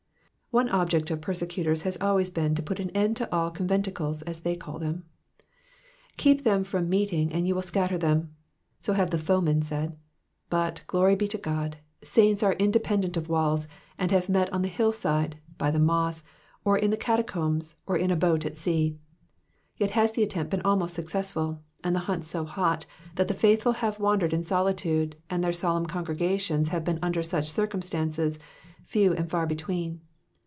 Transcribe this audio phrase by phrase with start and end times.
[0.53, 4.41] One object of persecutors has always been to put an end to all conventicles, as
[4.41, 5.05] they have called them.
[6.17, 8.35] Keep them from meeting and you will scatter them,
[8.77, 9.95] so have the foemen said;
[10.49, 13.65] but, glory be to God, saints are independent of walls,
[13.97, 16.21] and have met on the hill side, by the moss,
[16.65, 18.97] or in the catacombs, or in a boat at sea.
[19.77, 23.71] Yet has the attempt been almost successful, and the hunt so hot, that the faithful
[23.71, 28.37] have wandered in solitude, and their solemn congregations have been, under such circumstances,
[28.83, 30.01] few and far between.